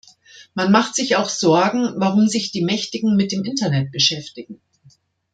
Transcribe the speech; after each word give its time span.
Man 0.55 0.71
macht 0.71 0.95
sich 0.95 1.15
auch 1.15 1.29
Sorgen, 1.29 1.93
warum 1.97 2.27
sich 2.27 2.51
die 2.51 2.65
Mächtigen 2.65 3.15
mit 3.15 3.31
dem 3.31 3.43
Internet 3.43 3.91
beschäftigen. 3.91 4.59